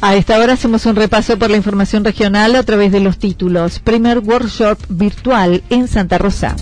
A 0.00 0.14
esta 0.14 0.38
hora 0.38 0.52
hacemos 0.52 0.84
un 0.86 0.94
repaso 0.94 1.38
por 1.38 1.50
la 1.50 1.56
información 1.56 2.04
regional 2.04 2.54
a 2.54 2.62
través 2.62 2.92
de 2.92 3.00
los 3.00 3.18
títulos. 3.18 3.78
Primer 3.80 4.18
workshop 4.18 4.78
virtual 4.88 5.62
en 5.70 5.88
Santa 5.88 6.18
Rosa. 6.18 6.54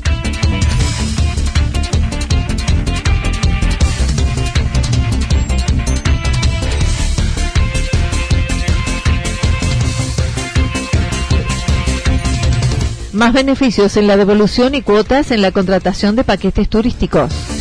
Más 13.12 13.32
beneficios 13.32 13.96
en 13.96 14.06
la 14.06 14.16
devolución 14.16 14.74
y 14.74 14.82
cuotas 14.82 15.30
en 15.30 15.41
la 15.42 15.52
contratación 15.52 16.16
de 16.16 16.24
paquetes 16.24 16.69
turísticos. 16.69 17.53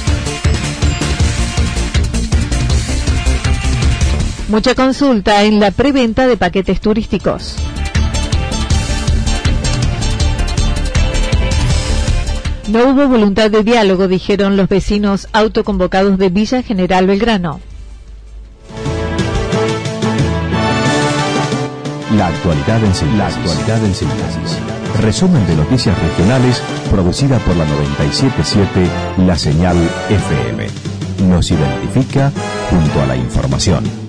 Mucha 4.53 4.75
consulta 4.75 5.41
en 5.45 5.59
la 5.59 5.71
preventa 5.71 6.27
de 6.27 6.37
paquetes 6.37 6.79
turísticos. 6.79 7.55
No 12.67 12.89
hubo 12.89 13.08
voluntad 13.08 13.49
de 13.49 13.63
diálogo, 13.63 14.08
dijeron 14.08 14.55
los 14.55 14.69
vecinos 14.69 15.27
autoconvocados 15.33 16.19
de 16.19 16.30
Villa 16.30 16.61
General 16.61 17.08
Belgrano. 17.08 17.61
La 22.15 22.27
actualidad 22.27 22.83
en 22.83 22.93
síntesis. 22.93 24.59
Resumen 25.02 25.47
de 25.47 25.55
noticias 25.55 25.97
regionales 25.97 26.61
producida 26.92 27.39
por 27.39 27.55
la 27.55 27.65
977 27.65 28.69
La 29.25 29.36
Señal 29.36 29.77
FM. 30.11 30.67
Nos 31.27 31.49
identifica 31.49 32.31
junto 32.69 33.02
a 33.02 33.08
la 33.08 33.15
información. 33.15 34.02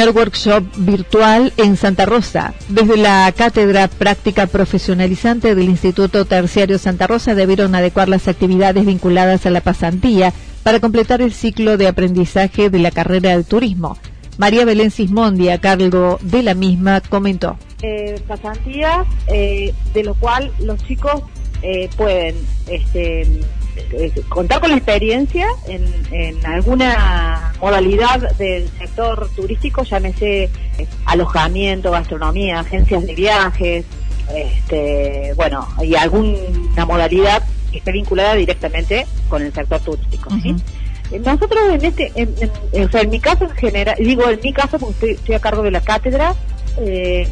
Primer 0.00 0.16
workshop 0.16 0.64
virtual 0.78 1.52
en 1.58 1.76
Santa 1.76 2.06
Rosa. 2.06 2.54
Desde 2.70 2.96
la 2.96 3.30
Cátedra 3.36 3.86
Práctica 3.86 4.46
Profesionalizante 4.46 5.54
del 5.54 5.68
Instituto 5.68 6.24
Terciario 6.24 6.78
Santa 6.78 7.06
Rosa 7.06 7.34
debieron 7.34 7.74
adecuar 7.74 8.08
las 8.08 8.26
actividades 8.26 8.86
vinculadas 8.86 9.44
a 9.44 9.50
la 9.50 9.60
pasantía 9.60 10.32
para 10.62 10.80
completar 10.80 11.20
el 11.20 11.34
ciclo 11.34 11.76
de 11.76 11.86
aprendizaje 11.86 12.70
de 12.70 12.78
la 12.78 12.92
carrera 12.92 13.36
de 13.36 13.44
turismo. 13.44 13.98
María 14.38 14.64
Belén 14.64 14.90
Sismondi, 14.90 15.50
a 15.50 15.60
cargo 15.60 16.18
de 16.22 16.44
la 16.44 16.54
misma, 16.54 17.02
comentó. 17.02 17.58
Eh, 17.82 18.18
eh, 19.26 19.74
de 19.92 20.02
lo 20.02 20.14
cual 20.14 20.50
los 20.60 20.82
chicos 20.86 21.24
eh, 21.60 21.90
pueden 21.94 22.36
este, 22.68 23.22
eh, 23.92 24.12
contar 24.28 24.60
con 24.60 24.70
la 24.70 24.76
experiencia 24.76 25.46
en, 25.66 25.84
en, 26.10 26.46
alguna 26.46 27.49
modalidad 27.60 28.36
del 28.36 28.68
sector 28.78 29.28
turístico, 29.36 29.84
llámese 29.84 30.44
eh, 30.44 30.50
alojamiento, 31.04 31.90
gastronomía, 31.90 32.60
agencias 32.60 33.06
de 33.06 33.14
viajes, 33.14 33.84
este, 34.34 35.32
bueno, 35.36 35.66
y 35.82 35.94
alguna 35.94 36.86
modalidad 36.86 37.42
que 37.70 37.78
esté 37.78 37.92
vinculada 37.92 38.34
directamente 38.34 39.06
con 39.28 39.42
el 39.42 39.52
sector 39.52 39.80
turístico. 39.80 40.30
Nosotros 41.24 41.60
en 41.72 41.84
este, 41.84 42.12
en, 42.14 42.34
en, 42.72 43.10
mi 43.10 43.18
caso 43.18 43.44
en 43.44 43.50
general, 43.50 43.96
digo 43.98 44.28
en 44.30 44.38
mi 44.42 44.52
caso 44.52 44.78
porque 44.78 45.12
estoy, 45.12 45.34
a 45.34 45.40
cargo 45.40 45.62
de 45.62 45.72
la 45.72 45.80
cátedra, 45.80 46.34
eh, 46.78 47.28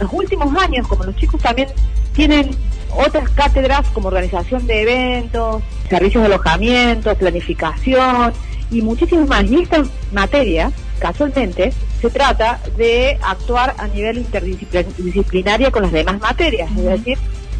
los 0.00 0.12
últimos 0.12 0.56
años, 0.56 0.88
como 0.88 1.04
los 1.04 1.14
chicos 1.16 1.40
también 1.42 1.68
tienen 2.14 2.50
otras 2.96 3.28
cátedras 3.30 3.86
como 3.90 4.08
organización 4.08 4.66
de 4.66 4.82
eventos, 4.82 5.62
servicios 5.88 6.22
de 6.22 6.32
alojamiento, 6.32 7.14
planificación 7.14 8.32
y 8.70 8.82
muchísimas 8.82 9.28
más. 9.28 9.44
Y 9.44 9.62
esta 9.62 9.82
materia, 10.12 10.72
casualmente, 10.98 11.72
se 12.00 12.10
trata 12.10 12.60
de 12.76 13.18
actuar 13.22 13.74
a 13.78 13.86
nivel 13.88 14.18
interdisciplinario 14.18 15.70
con 15.70 15.82
las 15.82 15.92
demás 15.92 16.20
materias, 16.20 16.70
es 16.76 16.84
decir, 16.84 17.18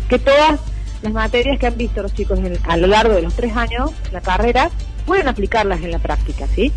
que 0.08 0.18
todas 0.18 0.60
las 1.02 1.12
materias 1.12 1.58
que 1.58 1.66
han 1.66 1.76
visto 1.76 2.02
los 2.02 2.14
chicos 2.14 2.38
a 2.64 2.76
lo 2.76 2.86
largo 2.86 3.14
de 3.14 3.22
los 3.22 3.34
tres 3.34 3.56
años, 3.56 3.90
la 4.12 4.20
carrera, 4.20 4.70
pueden 5.06 5.28
aplicarlas 5.28 5.82
en 5.82 5.90
la 5.90 5.98
práctica, 5.98 6.46
¿sí? 6.54 6.72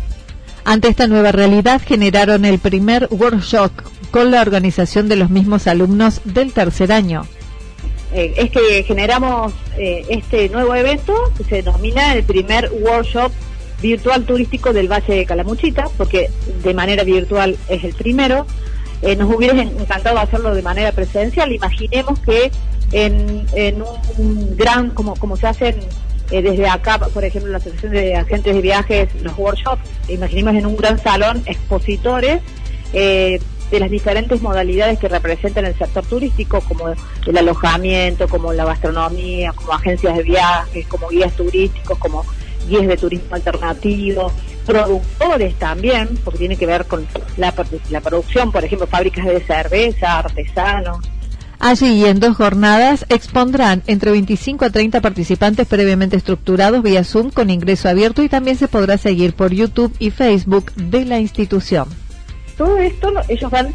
Ante 0.64 0.88
esta 0.88 1.06
nueva 1.06 1.30
realidad 1.30 1.82
generaron 1.84 2.44
el 2.46 2.58
primer 2.58 3.08
workshop 3.10 3.70
con 4.10 4.30
la 4.30 4.40
organización 4.40 5.08
de 5.08 5.16
los 5.16 5.28
mismos 5.28 5.66
alumnos 5.66 6.22
del 6.24 6.52
tercer 6.52 6.90
año. 6.90 7.26
Eh, 8.14 8.32
es 8.36 8.50
que 8.50 8.82
generamos 8.84 9.52
eh, 9.76 10.06
este 10.08 10.48
nuevo 10.48 10.74
evento 10.74 11.12
que 11.36 11.44
se 11.44 11.56
denomina 11.56 12.14
el 12.14 12.22
primer 12.22 12.70
workshop 12.72 13.32
virtual 13.84 14.24
turístico 14.24 14.72
del 14.72 14.90
Valle 14.90 15.14
de 15.14 15.26
Calamuchita, 15.26 15.90
porque 15.98 16.30
de 16.62 16.74
manera 16.74 17.04
virtual 17.04 17.56
es 17.68 17.84
el 17.84 17.94
primero. 17.94 18.46
Eh, 19.02 19.14
nos 19.14 19.32
hubiera 19.34 19.60
encantado 19.60 20.18
hacerlo 20.18 20.54
de 20.54 20.62
manera 20.62 20.90
presencial. 20.92 21.52
Imaginemos 21.52 22.18
que 22.20 22.50
en, 22.92 23.46
en 23.54 23.82
un 24.16 24.56
gran, 24.56 24.90
como, 24.90 25.14
como 25.16 25.36
se 25.36 25.46
hacen 25.46 25.76
desde 26.30 26.66
acá, 26.66 26.98
por 26.98 27.22
ejemplo, 27.22 27.52
la 27.52 27.58
Asociación 27.58 27.92
de 27.92 28.16
Agentes 28.16 28.54
de 28.54 28.60
Viajes, 28.62 29.08
los 29.22 29.36
workshops, 29.36 29.82
imaginemos 30.08 30.54
en 30.54 30.66
un 30.66 30.76
gran 30.76 30.98
salón 30.98 31.42
expositores 31.44 32.40
de 32.92 33.80
las 33.80 33.90
diferentes 33.90 34.40
modalidades 34.40 34.98
que 34.98 35.08
representan 35.08 35.66
el 35.66 35.76
sector 35.76 36.04
turístico, 36.06 36.60
como 36.62 36.88
el 36.88 37.38
alojamiento, 37.38 38.28
como 38.28 38.52
la 38.52 38.64
gastronomía, 38.64 39.52
como 39.52 39.72
agencias 39.72 40.16
de 40.16 40.22
viajes, 40.22 40.86
como 40.86 41.08
guías 41.08 41.32
turísticos, 41.34 41.98
como 41.98 42.24
guías 42.66 42.86
de 42.86 42.96
turismo 42.96 43.34
alternativo, 43.34 44.32
productores 44.66 45.54
también, 45.56 46.08
porque 46.24 46.38
tiene 46.38 46.56
que 46.56 46.66
ver 46.66 46.86
con 46.86 47.06
la, 47.36 47.54
la 47.90 48.00
producción, 48.00 48.52
por 48.52 48.64
ejemplo, 48.64 48.86
fábricas 48.86 49.26
de 49.26 49.40
cerveza, 49.40 50.18
artesanos. 50.18 50.98
Allí, 51.60 52.04
en 52.04 52.20
dos 52.20 52.36
jornadas, 52.36 53.06
expondrán 53.08 53.82
entre 53.86 54.10
25 54.10 54.66
a 54.66 54.70
30 54.70 55.00
participantes 55.00 55.66
previamente 55.66 56.16
estructurados 56.16 56.82
vía 56.82 57.04
Zoom 57.04 57.30
con 57.30 57.48
ingreso 57.48 57.88
abierto 57.88 58.22
y 58.22 58.28
también 58.28 58.56
se 58.56 58.68
podrá 58.68 58.98
seguir 58.98 59.34
por 59.34 59.52
YouTube 59.52 59.94
y 59.98 60.10
Facebook 60.10 60.72
de 60.74 61.04
la 61.04 61.20
institución 61.20 61.88
todo 62.56 62.78
esto 62.78 63.12
ellos 63.28 63.50
van 63.50 63.74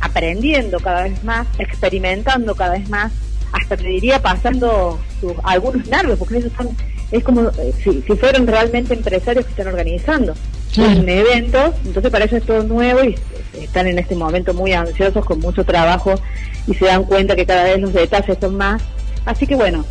aprendiendo 0.00 0.78
cada 0.78 1.04
vez 1.04 1.24
más, 1.24 1.46
experimentando 1.58 2.54
cada 2.54 2.72
vez 2.72 2.88
más, 2.90 3.12
hasta 3.52 3.76
te 3.76 3.84
diría 3.84 4.20
pasando 4.20 5.00
algunos 5.42 5.86
nervios, 5.86 6.18
porque 6.18 6.36
ellos 6.36 6.50
están, 6.50 6.68
es 7.14 7.22
como 7.22 7.42
eh, 7.42 7.72
si, 7.82 8.02
fueran 8.16 8.44
realmente 8.44 8.92
empresarios 8.92 9.44
que 9.44 9.52
están 9.52 9.68
organizando 9.68 10.34
un 10.76 11.08
eventos, 11.08 11.70
entonces 11.84 12.10
para 12.10 12.24
eso 12.24 12.36
es 12.36 12.42
todo 12.42 12.64
nuevo 12.64 13.04
y 13.04 13.14
están 13.62 13.86
en 13.86 14.00
este 14.00 14.16
momento 14.16 14.52
muy 14.52 14.72
ansiosos, 14.72 15.24
con 15.24 15.38
mucho 15.38 15.64
trabajo 15.64 16.16
y 16.66 16.74
se 16.74 16.86
dan 16.86 17.04
cuenta 17.04 17.36
que 17.36 17.46
cada 17.46 17.62
vez 17.62 17.78
los 17.78 17.92
detalles 17.92 18.36
son 18.40 18.56
más. 18.56 18.82
Así 19.24 19.46
que 19.46 19.54
bueno, 19.54 19.84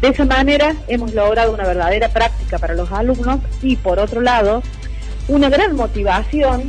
de 0.00 0.08
esa 0.08 0.24
manera 0.24 0.74
hemos 0.88 1.12
logrado 1.12 1.52
una 1.52 1.66
verdadera 1.66 2.08
práctica 2.08 2.58
para 2.58 2.72
los 2.72 2.90
alumnos 2.90 3.40
y 3.62 3.76
por 3.76 3.98
otro 3.98 4.22
lado, 4.22 4.62
una 5.28 5.50
gran 5.50 5.76
motivación 5.76 6.62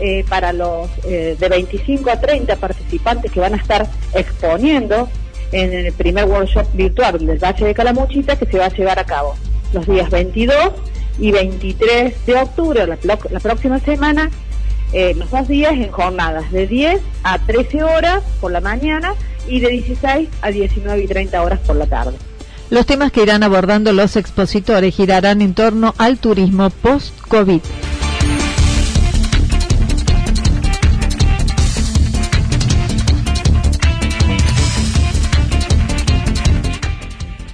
eh, 0.00 0.24
para 0.28 0.52
los 0.52 0.90
eh, 1.04 1.36
de 1.38 1.48
25 1.48 2.10
a 2.10 2.20
30 2.20 2.56
participantes 2.56 3.30
que 3.30 3.38
van 3.38 3.54
a 3.54 3.58
estar 3.58 3.88
exponiendo 4.12 5.08
en 5.52 5.72
el 5.72 5.92
primer 5.92 6.24
workshop 6.24 6.66
virtual 6.72 7.24
del 7.24 7.38
Valle 7.38 7.64
de 7.64 7.74
Calamuchita 7.74 8.34
que 8.34 8.46
se 8.46 8.58
va 8.58 8.64
a 8.64 8.70
llevar 8.70 8.98
a 8.98 9.04
cabo 9.04 9.36
los 9.72 9.86
días 9.86 10.10
22 10.10 10.72
y 11.18 11.30
23 11.30 12.26
de 12.26 12.34
octubre, 12.36 12.86
la, 12.86 13.40
próxima 13.40 13.78
semana, 13.80 14.30
eh, 14.92 15.14
los 15.16 15.30
dos 15.30 15.48
días 15.48 15.72
en 15.72 15.90
jornadas 15.90 16.50
de 16.52 16.66
10 16.66 17.00
a 17.22 17.38
13 17.38 17.82
horas 17.84 18.22
por 18.40 18.52
la 18.52 18.60
mañana 18.60 19.14
y 19.46 19.60
de 19.60 19.68
16 19.68 20.28
a 20.40 20.50
19 20.50 21.02
y 21.02 21.06
30 21.06 21.42
horas 21.42 21.60
por 21.60 21.76
la 21.76 21.86
tarde. 21.86 22.16
Los 22.70 22.86
temas 22.86 23.12
que 23.12 23.22
irán 23.22 23.42
abordando 23.42 23.92
los 23.92 24.16
expositores 24.16 24.94
girarán 24.94 25.42
en 25.42 25.52
torno 25.52 25.94
al 25.98 26.18
turismo 26.18 26.70
post-COVID. 26.70 27.60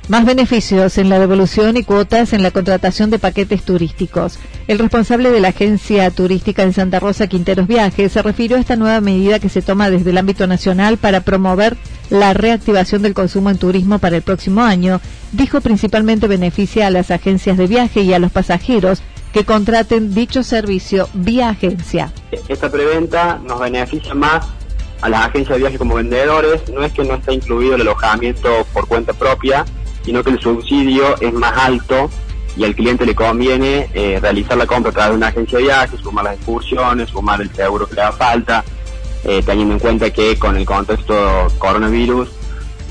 Más 0.08 0.25
beneficios 0.25 0.96
en 0.96 1.10
la 1.10 1.19
devolución 1.19 1.76
y 1.76 1.84
cuotas 1.84 2.32
en 2.32 2.43
la 2.43 2.50
contratación 2.50 3.10
de 3.10 3.19
paquetes 3.19 3.62
turísticos. 3.62 4.38
El 4.66 4.78
responsable 4.78 5.31
de 5.31 5.40
la 5.40 5.49
agencia 5.49 6.10
turística 6.10 6.62
en 6.62 6.72
Santa 6.72 6.99
Rosa, 6.99 7.26
Quinteros 7.26 7.66
Viajes, 7.66 8.12
se 8.12 8.22
refirió 8.22 8.56
a 8.56 8.60
esta 8.60 8.76
nueva 8.76 9.02
medida 9.02 9.38
que 9.38 9.50
se 9.50 9.60
toma 9.60 9.90
desde 9.90 10.08
el 10.08 10.16
ámbito 10.16 10.46
nacional 10.46 10.96
para 10.96 11.20
promover 11.20 11.76
la 12.08 12.32
reactivación 12.32 13.02
del 13.02 13.12
consumo 13.12 13.50
en 13.50 13.58
turismo 13.58 13.99
para 13.99 14.16
el 14.16 14.22
próximo 14.22 14.62
año. 14.62 15.02
Dijo 15.32 15.60
principalmente 15.60 16.26
beneficia 16.26 16.87
a 16.87 16.90
las 16.90 17.11
agencias 17.11 17.58
de 17.58 17.66
viaje 17.66 18.00
y 18.00 18.14
a 18.14 18.19
los 18.19 18.32
pasajeros 18.32 19.02
que 19.34 19.44
contraten 19.44 20.14
dicho 20.14 20.43
servicio 20.43 21.11
vía 21.12 21.50
agencia. 21.50 22.14
Esta 22.49 22.70
preventa 22.70 23.38
nos 23.46 23.61
beneficia 23.61 24.14
más 24.14 24.46
a 25.02 25.08
las 25.08 25.26
agencias 25.26 25.56
de 25.56 25.62
viaje 25.64 25.78
como 25.78 25.96
vendedores. 25.96 26.62
No 26.72 26.82
es 26.82 26.93
que 26.93 27.04
no 27.04 27.14
esté 27.14 27.34
incluido 27.34 27.75
el 27.75 27.82
alojamiento 27.82 28.66
por 28.72 28.88
cuenta 28.88 29.12
propia, 29.12 29.64
sino 30.08 30.25
que 30.25 30.31
el 30.31 30.40
subsidio 30.40 31.20
es 31.20 31.34
más 31.34 31.52
alto 31.55 32.08
y 32.56 32.64
al 32.64 32.75
cliente 32.75 33.05
le 33.05 33.14
conviene 33.14 33.90
eh, 33.93 34.19
realizar 34.19 34.56
la 34.56 34.64
compra 34.64 34.88
a 34.88 34.94
través 34.94 35.10
de 35.10 35.16
una 35.19 35.26
agencia 35.26 35.58
de 35.58 35.64
viajes, 35.64 36.00
sumar 36.00 36.25
las 36.25 36.37
excursiones, 36.37 37.10
sumar 37.10 37.43
el 37.43 37.55
seguro 37.55 37.87
que 37.87 37.94
le 37.94 38.00
da 38.00 38.12
falta, 38.12 38.64
eh, 39.22 39.43
teniendo 39.44 39.75
en 39.75 39.81
cuenta 39.81 40.10
que 40.10 40.38
con 40.38 40.56
el 40.56 40.64
contexto 40.64 41.49
coronavirus 41.58 42.31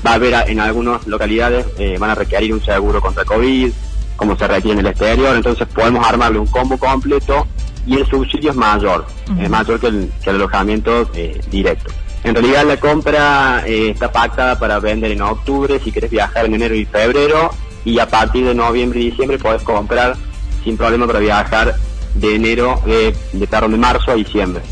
va 0.06 0.12
a 0.12 0.14
haber 0.14 0.48
en 0.48 0.60
algunas 0.60 1.08
localidades, 1.08 1.66
eh, 1.76 1.96
van 1.98 2.10
a 2.10 2.14
requerir 2.14 2.54
un 2.54 2.64
seguro 2.64 3.00
contra 3.00 3.24
COVID, 3.24 3.72
como 4.14 4.36
se 4.36 4.46
requiere 4.46 4.78
en 4.78 4.86
el 4.86 4.92
exterior, 4.92 5.34
entonces 5.34 5.66
podemos 5.74 6.06
armarle 6.06 6.38
un 6.38 6.46
combo 6.46 6.78
completo 6.78 7.48
y 7.84 7.96
el 7.96 8.06
subsidio 8.06 8.52
es 8.52 8.56
mayor, 8.56 9.06
es 9.40 9.50
mayor 9.50 9.80
que 9.80 9.88
el, 9.88 10.12
que 10.22 10.30
el 10.30 10.36
alojamiento 10.36 11.04
directo. 11.50 11.90
En 12.24 12.34
realidad 12.34 12.64
la 12.66 12.76
compra 12.78 13.62
eh, 13.66 13.90
está 13.90 14.10
pactada 14.10 14.58
para 14.58 14.80
vender 14.80 15.12
en 15.12 15.22
octubre, 15.22 15.80
si 15.82 15.92
quieres 15.92 16.10
viajar 16.10 16.46
en 16.46 16.54
enero 16.54 16.74
y 16.74 16.84
febrero, 16.84 17.50
y 17.84 17.98
a 17.98 18.08
partir 18.08 18.44
de 18.44 18.54
noviembre 18.54 19.00
y 19.00 19.10
diciembre 19.10 19.38
puedes 19.38 19.62
comprar 19.62 20.16
sin 20.64 20.76
problema 20.76 21.06
para 21.06 21.20
viajar 21.20 21.76
de 22.14 22.34
enero, 22.34 22.82
de, 22.84 23.14
de 23.32 23.46
de 23.46 23.76
marzo 23.76 24.10
a 24.10 24.14
diciembre. 24.14 24.62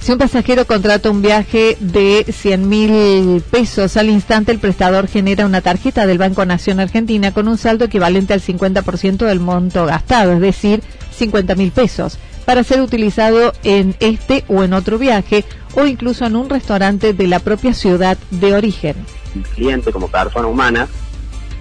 Si 0.00 0.12
un 0.12 0.18
pasajero 0.18 0.66
contrata 0.66 1.10
un 1.10 1.20
viaje 1.20 1.76
de 1.78 2.24
100 2.26 2.68
mil 2.68 3.42
pesos 3.50 3.98
al 3.98 4.08
instante, 4.08 4.50
el 4.50 4.58
prestador 4.58 5.06
genera 5.08 5.44
una 5.44 5.60
tarjeta 5.60 6.06
del 6.06 6.16
Banco 6.16 6.46
Nación 6.46 6.80
Argentina 6.80 7.32
con 7.32 7.48
un 7.48 7.58
saldo 7.58 7.84
equivalente 7.84 8.32
al 8.32 8.40
50% 8.40 9.26
del 9.26 9.40
monto 9.40 9.84
gastado, 9.84 10.32
es 10.32 10.40
decir, 10.40 10.82
50 11.12 11.54
mil 11.54 11.70
pesos 11.70 12.18
para 12.50 12.64
ser 12.64 12.80
utilizado 12.80 13.52
en 13.62 13.94
este 14.00 14.44
o 14.48 14.64
en 14.64 14.72
otro 14.72 14.98
viaje 14.98 15.44
o 15.76 15.86
incluso 15.86 16.26
en 16.26 16.34
un 16.34 16.50
restaurante 16.50 17.12
de 17.12 17.28
la 17.28 17.38
propia 17.38 17.72
ciudad 17.72 18.18
de 18.32 18.54
origen. 18.54 18.96
El 19.36 19.42
cliente 19.42 19.92
como 19.92 20.08
persona 20.08 20.48
humana 20.48 20.88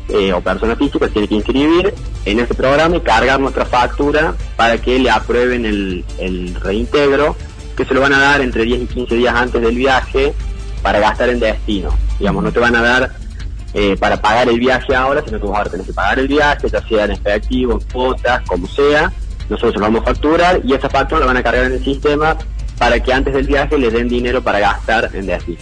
eh, 0.08 0.34
o 0.34 0.42
persona 0.42 0.76
física 0.76 1.08
tiene 1.08 1.28
que 1.28 1.36
inscribir 1.36 1.94
en 2.26 2.40
ese 2.40 2.56
programa 2.56 2.96
y 2.96 3.02
cargar 3.02 3.40
nuestra 3.40 3.68
factura 3.68 4.34
para 4.56 4.80
que 4.80 4.98
le 4.98 5.12
aprueben 5.12 5.64
el, 5.64 6.56
reintegro 6.60 7.36
que 7.78 7.86
se 7.86 7.94
lo 7.94 8.02
van 8.02 8.14
a 8.14 8.20
dar 8.20 8.42
entre 8.42 8.64
10 8.64 8.82
y 8.82 8.88
15 8.88 9.14
días 9.14 9.36
antes 9.36 9.62
del 9.62 9.76
viaje 9.76 10.34
para 10.82 10.98
gastar 10.98 11.30
en 11.30 11.40
destino. 11.40 11.92
Digamos, 12.18 12.44
no 12.44 12.52
te 12.52 12.60
van 12.60 12.76
a 12.76 12.82
dar 12.82 13.12
eh, 13.76 13.96
para 14.00 14.20
pagar 14.20 14.50
el 14.50 14.60
viaje 14.60 14.96
ahora, 14.96 15.22
sino 15.24 15.40
que 15.40 15.46
vas 15.46 15.68
a 15.68 15.70
tener 15.70 15.86
que 15.86 15.94
pagar 15.94 16.18
el 16.18 16.28
viaje, 16.28 16.68
ya 16.68 16.82
sea 16.82 17.06
en 17.06 17.12
efectivo, 17.12 17.74
en 17.74 17.80
cuotas, 17.82 18.42
como 18.48 18.66
sea, 18.66 19.14
nosotros 19.50 19.76
lo 19.76 19.82
vamos 19.82 20.02
a 20.02 20.06
facturar 20.06 20.62
y 20.64 20.74
esa 20.74 20.90
factura 20.90 21.22
la 21.22 21.26
van 21.28 21.38
a 21.38 21.44
cargar 21.44 21.66
en 21.66 21.74
el 21.74 21.84
sistema 21.84 22.38
para 22.78 23.00
que 23.02 23.12
antes 23.14 23.34
del 23.34 23.48
viaje 23.48 23.78
les 23.78 23.92
den 23.92 24.08
dinero 24.08 24.42
para 24.42 24.60
gastar 24.60 25.10
en 25.14 25.28
DASI. 25.28 25.58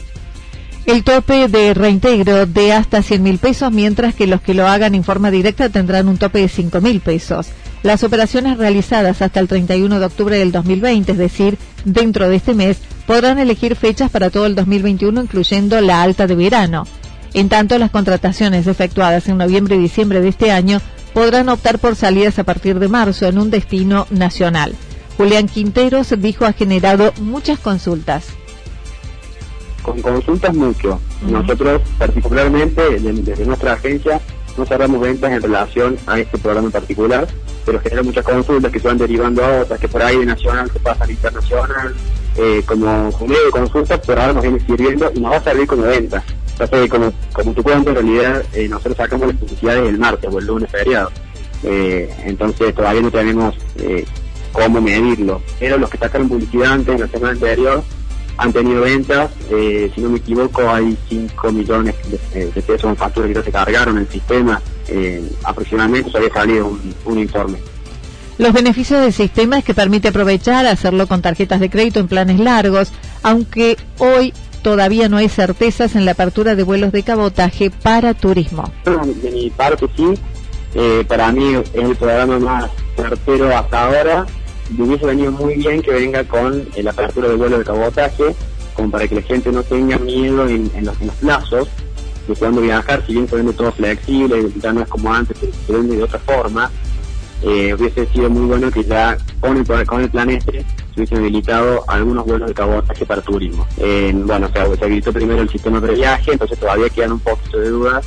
El 0.86 1.04
tope 1.04 1.50
de 1.50 1.74
reintegro 1.74 2.46
de 2.46 2.72
hasta 2.72 3.02
100 3.02 3.22
mil 3.22 3.40
pesos, 3.40 3.72
mientras 3.74 4.16
que 4.16 4.26
los 4.26 4.40
que 4.40 4.54
lo 4.54 4.68
hagan 4.68 4.96
en 4.96 5.04
forma 5.04 5.32
directa 5.32 5.68
tendrán 5.68 6.08
un 6.08 6.18
tope 6.18 6.40
de 6.40 6.48
5 6.48 6.80
mil 6.80 7.02
pesos. 7.02 7.48
Las 7.84 8.04
operaciones 8.04 8.58
realizadas 8.58 9.22
hasta 9.22 9.40
el 9.40 9.50
31 9.50 10.00
de 10.00 10.06
octubre 10.06 10.38
del 10.38 10.54
2020, 10.54 11.12
es 11.12 11.18
decir, 11.18 11.58
dentro 11.84 12.30
de 12.30 12.38
este 12.38 12.54
mes, 12.54 12.78
podrán 13.06 13.38
elegir 13.38 13.76
fechas 13.76 14.10
para 14.10 14.30
todo 14.30 14.46
el 14.46 14.56
2021, 14.56 15.24
incluyendo 15.24 15.82
la 15.82 16.02
alta 16.02 16.26
de 16.26 16.36
verano. 16.36 16.86
En 17.34 17.50
tanto, 17.50 17.78
las 17.78 17.92
contrataciones 17.92 18.66
efectuadas 18.66 19.28
en 19.28 19.38
noviembre 19.38 19.76
y 19.76 19.80
diciembre 19.80 20.22
de 20.22 20.30
este 20.30 20.52
año 20.52 20.82
podrán 21.18 21.50
optar 21.50 21.80
por 21.80 21.96
salidas 21.96 22.38
a 22.38 22.44
partir 22.44 22.78
de 22.78 22.90
marzo 22.90 23.26
en 23.26 23.40
un 23.40 23.50
destino 23.50 24.06
nacional. 24.12 24.76
Julián 25.18 25.48
Quinteros 25.48 26.14
dijo 26.20 26.46
ha 26.46 26.54
generado 26.54 27.12
muchas 27.22 27.58
consultas. 27.58 28.28
Con 29.82 30.00
consultas 30.04 30.54
mucho. 30.54 31.02
Nosotros 31.24 31.82
particularmente 31.98 33.00
desde, 33.00 33.46
nuestra 33.48 33.74
agencia 33.74 34.22
no 34.60 34.66
cerramos 34.68 35.02
ventas 35.02 35.32
en 35.32 35.42
relación 35.42 35.98
a 36.06 36.20
este 36.20 36.38
programa 36.38 36.68
en 36.68 36.72
particular, 36.72 37.28
pero 37.66 37.80
genera 37.80 38.04
muchas 38.04 38.24
consultas 38.24 38.72
que 38.72 38.80
se 38.80 38.88
van 38.88 39.00
derivando 39.00 39.44
a 39.44 39.62
otras, 39.62 39.80
que 39.80 39.88
por 39.88 40.04
ahí 40.04 40.18
de 40.20 40.26
nacional 40.28 40.70
se 40.72 40.80
pasan 40.80 41.10
a 41.10 41.12
internacional, 41.12 41.96
eh, 42.36 42.62
como, 42.64 43.12
medio 43.22 43.46
de 43.46 43.52
consulta, 43.52 44.00
pero 44.00 44.22
ahora 44.22 44.34
nos 44.34 44.44
viene 44.44 44.60
sirviendo 44.60 45.12
y 45.16 45.20
nos 45.20 45.32
va 45.32 45.38
a 45.38 45.44
servir 45.44 45.66
como 45.66 45.84
venta 46.58 46.90
como, 46.90 47.14
como 47.34 47.54
tu 47.54 47.64
cuento, 47.64 47.90
en 47.90 47.96
realidad 47.96 48.44
eh, 48.54 48.68
nosotros 48.68 48.98
sacamos 48.98 49.28
las 49.28 49.38
publicidades 49.38 49.90
el 49.90 49.98
martes 49.98 50.30
o 50.32 50.40
el 50.40 50.46
lunes 50.46 50.70
feriado. 50.72 51.12
Eh, 51.64 52.14
entonces 52.26 52.74
todavía 52.74 53.02
no 53.02 53.12
tenemos 53.12 53.56
eh, 53.78 54.06
cómo 54.52 54.82
medirlo. 54.82 55.42
Pero 55.60 55.78
los 55.78 55.90
que 55.90 55.98
sacaron 55.98 56.30
publicidad 56.30 56.74
antes, 56.74 56.96
en 56.96 57.02
la 57.02 57.08
semana 57.08 57.34
anterior, 57.34 57.84
han 58.38 58.54
tenido 58.54 58.82
ventas. 58.82 59.32
si 59.50 60.02
no 60.02 60.10
me 60.10 60.18
equivoco, 60.18 60.70
hay 60.70 60.96
5 61.10 61.52
millones 61.52 61.96
de, 62.32 62.62
pesos 62.62 62.86
en 62.86 62.96
facturas 62.96 63.30
que 63.30 63.36
ya 63.36 63.44
se 63.44 63.52
cargaron 63.52 63.98
el 63.98 64.08
sistema. 64.08 64.62
aproximadamente 65.44 66.12
se 66.12 66.18
había 66.18 66.34
salido 66.34 66.68
un, 66.68 66.94
un 67.06 67.20
informe. 67.20 67.58
Los 68.38 68.54
beneficios 68.54 69.02
del 69.02 69.14
sistema 69.14 69.58
es 69.58 69.66
que 69.66 69.74
permite 69.74 70.10
aprovechar, 70.10 70.68
hacerlo 70.68 71.08
con 71.08 71.24
tarjetas 71.24 71.60
de 71.60 71.72
crédito 71.72 72.00
en 72.00 72.08
planes 72.08 72.40
largos, 72.40 72.92
aunque 73.24 73.78
hoy 73.98 74.32
todavía 74.68 75.08
no 75.08 75.16
hay 75.16 75.30
certezas 75.30 75.96
en 75.96 76.04
la 76.04 76.12
apertura 76.12 76.54
de 76.54 76.64
vuelos 76.64 76.92
de 76.92 77.02
cabotaje 77.02 77.72
para 77.72 78.14
turismo. 78.14 78.70
De 78.84 79.32
mi 79.32 79.50
parte 79.50 79.88
sí, 79.96 80.14
eh, 80.76 81.06
para 81.08 81.32
mí 81.32 81.56
es 81.56 81.74
el 81.74 81.96
programa 81.96 82.38
más 82.38 82.70
certero 82.98 83.56
hasta 83.56 83.86
ahora. 83.86 84.26
Me 84.78 84.84
hubiese 84.84 85.06
venido 85.06 85.32
muy 85.32 85.56
bien 85.56 85.82
que 85.82 85.92
venga 85.92 86.22
con 86.26 86.68
eh, 86.76 86.84
la 86.84 86.92
apertura 86.92 87.30
de 87.30 87.36
vuelos 87.36 87.60
de 87.60 87.64
cabotaje, 87.64 88.36
como 88.74 88.92
para 88.92 89.08
que 89.08 89.16
la 89.16 89.22
gente 89.22 89.54
no 89.54 89.64
tenga 89.64 89.98
miedo 90.00 90.46
en, 90.50 90.70
los, 90.84 90.98
plazos 91.22 91.70
de 92.28 92.36
cuando 92.36 92.60
viajar, 92.60 93.02
si 93.08 93.14
bien 93.14 93.30
se 93.30 93.38
vende 93.38 93.54
todo 93.54 93.72
flexible, 93.72 94.52
no 94.74 94.82
es 94.82 94.90
como 94.90 95.14
antes, 95.14 95.38
se 95.66 95.72
vende 95.72 95.96
de 95.96 96.04
otra 96.04 96.20
forma. 96.20 96.70
Eh, 97.44 97.74
hubiese 97.74 98.06
sido 98.08 98.30
muy 98.30 98.48
bueno 98.48 98.72
que 98.72 98.84
ya 98.84 99.16
con 99.40 99.58
el, 99.58 99.86
con 99.86 100.02
el 100.02 100.10
plan 100.10 100.30
este 100.30 100.62
se 100.62 101.02
hubiesen 101.02 101.20
habilitado 101.20 101.84
algunos 101.88 102.26
vuelos 102.26 102.48
de 102.48 102.54
cabotaje 102.56 103.06
para 103.06 103.22
turismo. 103.22 103.68
Eh, 103.78 104.12
bueno, 104.16 104.50
se 104.52 104.60
habilitó 104.60 105.14
primero 105.14 105.42
el 105.42 105.50
sistema 105.50 105.80
de 105.80 105.94
viaje, 105.94 106.32
entonces 106.32 106.60
todavía 106.60 106.90
quedan 106.90 107.12
un 107.14 107.20
poquito 107.20 107.60
de 107.60 107.70
dudas 107.70 108.06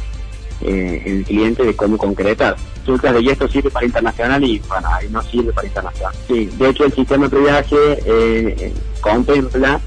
eh, 0.62 1.02
en 1.06 1.16
el 1.18 1.24
cliente 1.24 1.64
de 1.64 1.76
cómo 1.76 1.96
concretar. 1.96 2.56
Resulta 2.80 3.12
de 3.12 3.20
esto 3.20 3.46
sirve 3.48 3.70
para 3.70 3.86
internacional 3.86 4.42
y 4.42 4.58
bueno, 4.68 4.88
ahí 4.92 5.08
no 5.10 5.22
sirve 5.22 5.52
para 5.52 5.68
internacional. 5.68 6.14
Sí, 6.26 6.50
de 6.58 6.68
hecho 6.68 6.84
el 6.84 6.92
sistema 6.92 7.24
de 7.24 7.30
previaje 7.30 7.76
eh, 8.04 8.74
contempla 9.00 9.80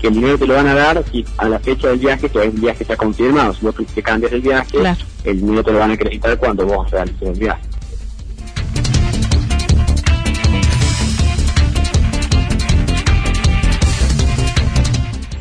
que 0.00 0.08
el 0.08 0.14
dinero 0.14 0.38
te 0.38 0.46
lo 0.46 0.54
van 0.54 0.66
a 0.66 0.74
dar 0.74 1.04
si 1.10 1.24
a 1.38 1.48
la 1.48 1.58
fecha 1.58 1.88
del 1.88 1.98
viaje, 1.98 2.28
que 2.28 2.38
un 2.38 2.60
viaje 2.60 2.82
está 2.82 2.96
confirmado, 2.96 3.54
si 3.54 3.64
vos 3.64 3.74
te 3.94 4.02
cambias 4.02 4.32
el 4.32 4.42
viaje, 4.42 4.78
el 5.24 5.40
dinero 5.40 5.62
te 5.62 5.72
lo 5.72 5.78
van 5.78 5.90
a 5.90 5.94
acreditar 5.94 6.36
cuando 6.38 6.66
vos 6.66 6.90
realices 6.90 7.22
el 7.22 7.38
viaje. 7.38 7.62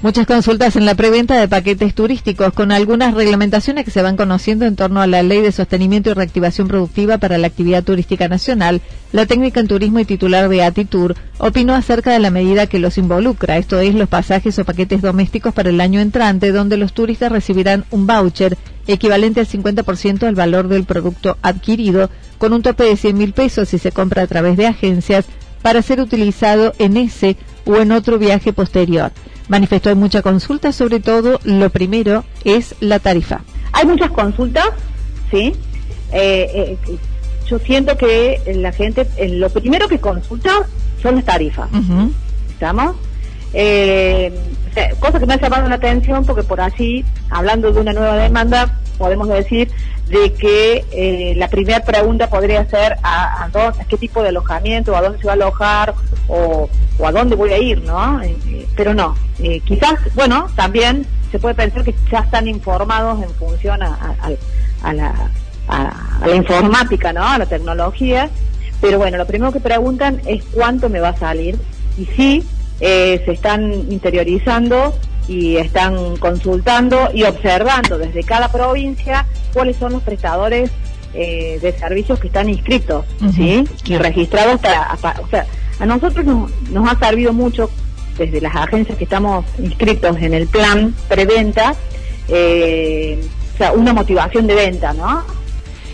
Muchas 0.08 0.26
consultas 0.26 0.78
en 0.78 0.86
la 0.86 0.96
preventa 0.96 1.38
de 1.38 1.50
paquetes 1.50 1.94
turísticos 1.94 2.54
con 2.54 2.72
algunas 2.72 3.14
reglamentaciones 3.14 3.84
que 3.84 3.92
se 3.92 4.02
van 4.02 4.16
conociendo 4.16 4.64
en 4.64 4.78
torno 4.78 5.02
a 5.02 5.06
la 5.06 5.22
Ley 5.22 5.42
de 5.42 5.52
Sostenimiento 5.52 6.10
y 6.10 6.14
Reactivación 6.14 6.70
Productiva 6.70 7.18
para 7.18 7.38
la 7.38 7.48
Actividad 7.48 7.84
Turística 7.84 8.30
Nacional. 8.30 8.80
La 9.12 9.26
técnica 9.26 9.60
en 9.60 9.68
turismo 9.68 10.00
y 10.00 10.06
titular 10.06 10.48
de 10.48 10.64
Atitur 10.64 11.16
opinó 11.40 11.76
acerca 11.76 12.14
de 12.14 12.20
la 12.20 12.32
medida 12.32 12.68
que 12.68 12.80
los 12.80 12.98
involucra, 12.98 13.58
esto 13.58 13.82
es 13.82 13.96
los 13.96 14.08
pasajes 14.08 14.58
o 14.58 14.64
paquetes 14.64 15.02
domésticos 15.02 15.54
para 15.54 15.72
el 15.72 15.82
año 15.82 16.00
entrante, 16.00 16.54
donde 16.54 16.78
los 16.78 16.94
turistas 16.94 17.30
recibirán 17.30 17.84
un 17.92 18.08
voucher 18.08 18.58
equivalente 18.88 19.42
al 19.42 19.48
50% 19.48 20.20
del 20.20 20.36
valor 20.36 20.70
del 20.70 20.86
producto 20.86 21.38
adquirido, 21.42 22.10
con 22.38 22.54
un 22.54 22.62
tope 22.62 22.86
de 22.86 22.96
100 22.96 23.18
mil 23.18 23.34
pesos 23.34 23.68
si 23.68 23.78
se 23.78 23.92
compra 23.92 24.22
a 24.22 24.28
través 24.28 24.56
de 24.56 24.68
agencias, 24.68 25.26
para 25.62 25.82
ser 25.82 26.00
utilizado 26.00 26.72
en 26.80 26.96
ese 26.96 27.36
o 27.66 27.76
en 27.76 27.92
otro 27.92 28.18
viaje 28.18 28.54
posterior 28.54 29.12
manifestó 29.48 29.90
hay 29.90 29.96
mucha 29.96 30.22
consulta, 30.22 30.72
sobre 30.72 31.00
todo 31.00 31.40
lo 31.44 31.70
primero 31.70 32.24
es 32.44 32.76
la 32.80 33.00
tarifa. 33.00 33.42
Hay 33.74 33.86
muchas 33.86 34.12
consultas, 34.12 34.70
¿sí? 35.32 35.54
Eh, 36.12 36.78
eh, 36.88 36.98
yo 37.48 37.60
siento 37.60 37.98
que 37.98 38.42
la 38.56 38.72
gente, 38.72 39.08
lo 39.30 39.50
primero 39.50 39.88
que 39.88 40.00
consulta 40.00 40.52
son 41.02 41.16
las 41.16 41.26
tarifas, 41.26 41.70
¿estamos? 42.50 42.96
Eh, 43.54 44.34
cosa 45.00 45.20
que 45.20 45.26
me 45.26 45.36
ha 45.36 45.42
llamado 45.42 45.68
la 45.70 45.76
atención 45.76 46.26
porque 46.26 46.44
por 46.44 46.60
así, 46.60 47.06
hablando 47.30 47.72
de 47.72 47.80
una 47.80 47.94
nueva 47.94 48.18
demanda, 48.18 48.78
podemos 48.98 49.30
decir 49.30 49.72
de 50.10 50.34
que 50.34 50.86
eh, 50.92 51.34
la 51.36 51.50
primera 51.50 51.82
pregunta 51.82 52.30
podría 52.30 52.66
ser 52.70 52.98
a, 53.04 53.50
qué 53.90 53.98
tipo 53.98 54.22
de 54.22 54.30
alojamiento, 54.30 54.96
a 54.96 55.02
dónde 55.02 55.20
se 55.20 55.26
va 55.26 55.34
a 55.34 55.36
alojar 55.36 55.94
o, 56.28 56.70
a 57.04 57.12
dónde 57.12 57.36
voy 57.36 57.52
a 57.52 57.58
ir, 57.58 57.84
¿no? 57.84 58.22
Eh, 58.22 58.36
eh, 58.48 58.68
pero 58.76 58.94
no, 58.94 59.16
quizás, 59.66 59.96
bueno, 60.16 60.48
también 60.56 61.06
se 61.32 61.40
puede 61.40 61.56
pensar 61.56 61.84
que 61.84 61.94
ya 62.10 62.20
están 62.20 62.48
informados 62.48 63.22
en 63.22 63.30
función 63.32 63.84
a, 63.84 64.16
la, 64.94 65.30
a 65.68 66.28
la 66.28 66.36
informática, 66.36 67.12
¿no? 67.12 67.28
A 67.28 67.38
la 67.38 67.46
tecnología. 67.46 68.30
Pero 68.80 69.00
bueno, 69.00 69.18
lo 69.18 69.26
primero 69.26 69.52
que 69.52 69.60
preguntan 69.60 70.22
es 70.26 70.44
cuánto 70.54 70.88
me 70.88 71.00
va 71.00 71.10
a 71.10 71.18
salir 71.18 71.58
y 71.98 72.06
si 72.06 72.44
se 72.80 73.32
están 73.32 73.74
interiorizando 73.74 74.94
y 75.28 75.58
están 75.58 76.18
consultando 76.18 77.10
y 77.14 77.24
observando 77.24 77.98
desde 77.98 78.24
cada 78.24 78.50
provincia 78.52 79.26
cuáles 79.54 79.78
son 79.78 79.94
los 79.94 80.04
prestadores 80.04 80.72
eh, 81.14 81.60
de 81.62 81.72
servicios 81.74 82.20
que 82.20 82.28
están 82.28 82.50
inscritos 82.50 83.06
¿sí? 83.36 83.64
y 83.86 83.98
registrados 83.98 84.62
para, 84.62 85.22
o 85.22 85.28
sea 85.28 85.46
a 85.80 85.86
nosotros 85.86 86.26
nos, 86.26 86.90
ha 86.90 86.98
servido 86.98 87.34
mucho 87.34 87.70
desde 88.18 88.42
las 88.42 88.56
agencias 88.56 88.98
que 88.98 89.04
estamos 89.04 89.46
inscritos 89.60 90.18
en 90.18 90.34
el 90.34 90.48
plan 90.48 90.96
preventa 91.08 91.76
eh, 92.30 93.20
o 93.54 93.58
sea 93.58 93.74
una 93.74 93.94
motivación 93.94 94.48
de 94.48 94.56
venta 94.56 94.94
no 94.94 95.24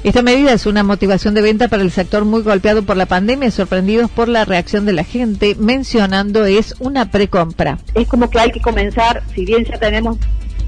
esta 0.04 0.22
medida 0.22 0.52
es 0.52 0.66
una 0.66 0.84
motivación 0.84 1.34
de 1.34 1.42
venta 1.42 1.70
para 1.70 1.82
el 1.82 1.90
sector 1.90 2.26
muy 2.26 2.42
golpeado 2.42 2.84
por 2.84 2.98
la 2.98 3.06
pandemia, 3.06 3.50
sorprendidos 3.52 4.12
por 4.12 4.28
la 4.28 4.44
reacción 4.44 4.86
de 4.86 4.92
la 4.92 5.06
gente, 5.06 5.56
mencionando 5.58 6.46
es 6.46 6.76
una 6.80 7.10
precompra. 7.10 7.78
Es 7.96 8.08
como 8.10 8.30
que 8.30 8.38
hay 8.38 8.52
que 8.52 8.60
comenzar, 8.60 9.24
si 9.34 9.46
bien 9.46 9.64
ya 9.64 9.80
tenemos 9.80 10.18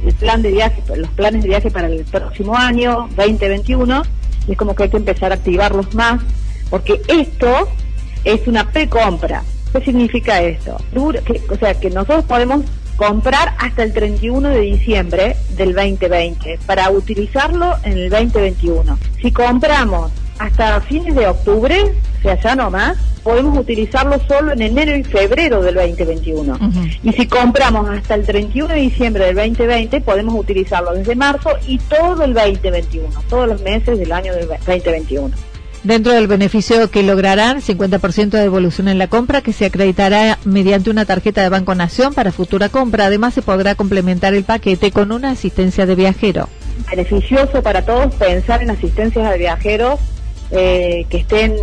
el 0.05 0.13
plan 0.13 0.41
de 0.41 0.51
viaje, 0.51 0.81
los 0.95 1.09
planes 1.11 1.43
de 1.43 1.49
viaje 1.49 1.69
para 1.69 1.87
el 1.87 2.05
próximo 2.05 2.55
año, 2.55 3.09
2021, 3.17 4.03
es 4.47 4.57
como 4.57 4.73
que 4.73 4.83
hay 4.83 4.89
que 4.89 4.97
empezar 4.97 5.33
a 5.33 5.35
activarlos 5.35 5.93
más, 5.93 6.21
porque 6.69 7.01
esto 7.09 7.67
es 8.23 8.47
una 8.47 8.71
precompra. 8.71 9.43
¿Qué 9.73 9.81
significa 9.81 10.41
esto? 10.41 10.77
o 10.95 11.55
sea, 11.57 11.77
que 11.77 11.89
nosotros 11.89 12.23
podemos 12.23 12.61
comprar 12.95 13.55
hasta 13.59 13.83
el 13.83 13.93
31 13.93 14.49
de 14.49 14.61
diciembre 14.61 15.35
del 15.57 15.73
2020 15.73 16.59
para 16.65 16.89
utilizarlo 16.89 17.75
en 17.83 17.93
el 17.93 18.09
2021. 18.09 18.97
Si 19.21 19.31
compramos 19.31 20.11
hasta 20.39 20.81
fines 20.81 21.15
de 21.15 21.27
octubre, 21.27 21.95
o 22.19 22.21
sea, 22.21 22.39
ya 22.39 22.55
no 22.55 22.69
más, 22.69 22.97
podemos 23.23 23.57
utilizarlo 23.57 24.19
solo 24.27 24.53
en 24.53 24.61
enero 24.61 24.95
y 24.95 25.03
febrero 25.03 25.61
del 25.61 25.75
2021. 25.75 26.59
Y 27.03 27.11
si 27.13 27.27
compramos 27.27 27.89
hasta 27.89 28.15
el 28.15 28.25
31 28.25 28.73
de 28.73 28.79
diciembre 28.81 29.25
del 29.25 29.35
2020, 29.35 30.01
podemos 30.01 30.35
utilizarlo 30.35 30.93
desde 30.93 31.15
marzo 31.15 31.51
y 31.67 31.77
todo 31.79 32.23
el 32.23 32.33
2021, 32.33 33.09
todos 33.29 33.47
los 33.47 33.61
meses 33.61 33.97
del 33.97 34.11
año 34.11 34.33
del 34.33 34.47
2021. 34.47 35.35
Dentro 35.85 36.13
del 36.13 36.25
beneficio 36.25 36.89
que 36.89 37.03
lograrán, 37.03 37.61
50% 37.61 38.29
de 38.31 38.41
devolución 38.41 38.87
en 38.87 38.97
la 38.97 39.07
compra 39.07 39.41
que 39.41 39.53
se 39.53 39.67
acreditará 39.67 40.39
mediante 40.43 40.89
una 40.89 41.05
tarjeta 41.05 41.43
de 41.43 41.49
Banco 41.49 41.75
Nación 41.75 42.15
para 42.15 42.31
futura 42.31 42.69
compra. 42.69 43.05
Además, 43.05 43.35
se 43.35 43.43
podrá 43.43 43.75
complementar 43.75 44.33
el 44.33 44.45
paquete 44.45 44.89
con 44.89 45.11
una 45.11 45.29
asistencia 45.29 45.85
de 45.85 45.93
viajero. 45.93 46.49
Beneficioso 46.89 47.61
para 47.61 47.85
todos 47.85 48.15
pensar 48.15 48.63
en 48.63 48.71
asistencias 48.71 49.29
de 49.29 49.37
viajeros 49.37 49.99
eh, 50.49 51.05
que 51.07 51.17
estén 51.17 51.53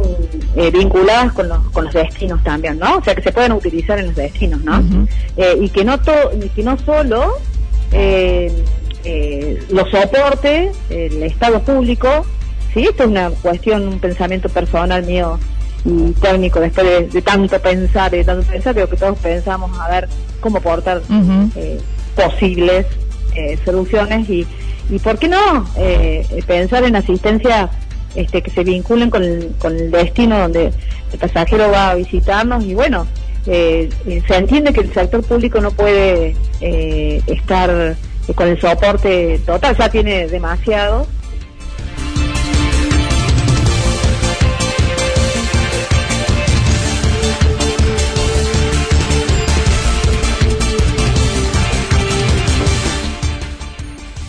eh, 0.54 0.70
vinculadas 0.70 1.32
con 1.32 1.48
los, 1.48 1.58
con 1.70 1.86
los 1.86 1.94
destinos 1.94 2.44
también, 2.44 2.78
¿no? 2.78 2.98
O 2.98 3.02
sea, 3.02 3.16
que 3.16 3.22
se 3.22 3.32
puedan 3.32 3.50
utilizar 3.50 3.98
en 3.98 4.06
los 4.06 4.14
destinos, 4.14 4.62
¿no? 4.62 4.84
Eh, 5.36 5.58
y 5.62 5.68
que 5.68 5.84
no, 5.84 6.00
que 6.00 6.62
no 6.62 6.78
solo 6.78 7.38
lo 9.68 9.86
soporte 9.90 10.70
el 10.90 11.24
Estado 11.24 11.60
público, 11.62 12.24
Sí, 12.74 12.84
esto 12.84 13.02
es 13.02 13.08
una 13.10 13.30
cuestión, 13.30 13.86
un 13.86 13.98
pensamiento 13.98 14.48
personal 14.48 15.04
mío 15.04 15.38
y 15.84 16.12
técnico 16.12 16.60
después 16.60 17.12
de, 17.12 17.22
tanto 17.22 17.60
pensar, 17.60 18.10
de 18.10 18.24
tanto 18.24 18.46
pensar, 18.46 18.74
creo 18.74 18.88
que 18.88 18.96
todos 18.96 19.18
pensamos 19.18 19.78
a 19.78 19.90
ver 19.90 20.08
cómo 20.40 20.58
aportar 20.58 21.02
eh, 21.56 21.80
posibles 22.14 22.86
eh, 23.34 23.58
soluciones 23.64 24.28
y, 24.28 24.46
y, 24.88 24.98
¿por 25.00 25.18
qué 25.18 25.28
no? 25.28 25.66
Eh, 25.76 26.42
pensar 26.46 26.84
en 26.84 26.96
asistencia 26.96 27.68
este, 28.14 28.42
que 28.42 28.50
se 28.50 28.64
vinculen 28.64 29.10
con 29.10 29.22
el, 29.22 29.52
con 29.58 29.76
el 29.76 29.90
destino 29.90 30.38
donde 30.38 30.72
el 31.12 31.18
pasajero 31.18 31.70
va 31.70 31.90
a 31.90 31.94
visitarnos. 31.94 32.64
Y 32.64 32.74
bueno, 32.74 33.06
se 33.44 33.90
entiende 34.28 34.72
que 34.72 34.80
el 34.80 34.94
sector 34.94 35.22
público 35.24 35.60
no 35.60 35.72
puede 35.72 36.36
estar 36.60 37.96
con 38.34 38.48
el 38.48 38.60
soporte 38.60 39.40
total, 39.44 39.76
ya 39.76 39.88
tiene 39.88 40.28
demasiado 40.28 41.06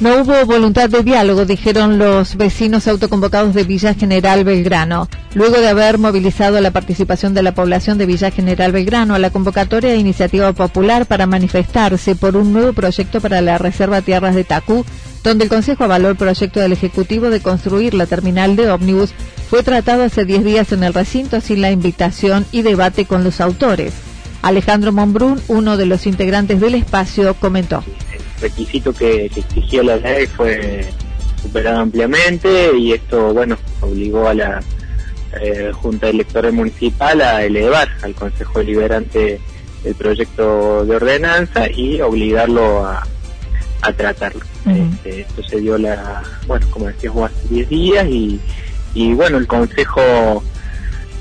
No 0.03 0.21
hubo 0.21 0.45
voluntad 0.45 0.89
de 0.89 1.01
diálogo, 1.01 1.45
dijeron 1.45 1.97
los 1.97 2.35
vecinos 2.35 2.89
autoconvocados 2.89 3.53
de 3.53 3.63
Villa 3.63 3.93
General 3.93 4.43
Belgrano. 4.43 5.07
Luego 5.33 5.61
de 5.61 5.69
haber 5.69 5.97
movilizado 5.97 6.59
la 6.59 6.71
participación 6.71 7.33
de 7.33 7.41
la 7.41 7.55
población 7.55 7.97
de 7.97 8.05
Villa 8.05 8.29
General 8.29 8.73
Belgrano 8.73 9.15
a 9.15 9.19
la 9.19 9.29
convocatoria 9.29 9.91
de 9.91 9.95
iniciativa 9.95 10.51
popular 10.51 11.05
para 11.05 11.25
manifestarse 11.25 12.17
por 12.17 12.35
un 12.35 12.51
nuevo 12.51 12.73
proyecto 12.73 13.21
para 13.21 13.39
la 13.39 13.57
Reserva 13.57 14.01
Tierras 14.01 14.35
de 14.35 14.43
Tacú, 14.43 14.85
donde 15.23 15.45
el 15.45 15.49
Consejo 15.49 15.85
avaló 15.85 16.09
el 16.09 16.17
proyecto 16.17 16.59
del 16.59 16.73
Ejecutivo 16.73 17.29
de 17.29 17.39
construir 17.39 17.93
la 17.93 18.05
terminal 18.05 18.57
de 18.57 18.71
ómnibus, 18.71 19.13
fue 19.49 19.63
tratado 19.63 20.03
hace 20.03 20.25
10 20.25 20.43
días 20.43 20.73
en 20.73 20.83
el 20.83 20.93
recinto 20.93 21.39
sin 21.39 21.61
la 21.61 21.71
invitación 21.71 22.45
y 22.51 22.63
debate 22.63 23.05
con 23.05 23.23
los 23.23 23.39
autores. 23.39 23.93
Alejandro 24.41 24.91
Monbrún, 24.91 25.41
uno 25.47 25.77
de 25.77 25.85
los 25.85 26.07
integrantes 26.07 26.59
del 26.59 26.75
espacio, 26.75 27.35
comentó 27.35 27.85
requisito 28.43 28.93
que, 28.93 29.25
exigió 29.25 29.83
la 29.83 29.97
ley 29.97 30.27
fue 30.27 30.85
superado 31.41 31.79
ampliamente 31.79 32.77
y 32.77 32.93
esto, 32.93 33.33
bueno, 33.33 33.57
obligó 33.81 34.27
a 34.27 34.33
la 34.33 34.61
eh, 35.41 35.71
Junta 35.73 36.09
Electoral 36.09 36.53
Municipal 36.53 37.21
a 37.21 37.43
elevar 37.43 37.89
al 38.01 38.13
Consejo 38.13 38.59
Deliberante 38.59 39.39
el 39.83 39.95
proyecto 39.95 40.85
de 40.85 40.95
ordenanza 40.95 41.69
y 41.69 41.99
obligarlo 42.01 42.85
a, 42.85 43.07
tratarlo. 43.97 44.39
Este, 44.65 45.21
esto 45.21 45.43
se 45.43 45.59
dio 45.59 45.77
la, 45.77 46.23
bueno, 46.47 46.65
como 46.69 46.87
decías 46.87 47.13
hace 47.17 47.47
10 47.49 47.69
días 47.69 48.07
y, 48.07 48.39
y 48.93 49.13
bueno, 49.13 49.37
el 49.37 49.45
Consejo 49.45 50.41